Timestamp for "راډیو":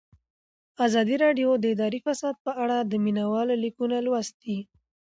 1.23-1.49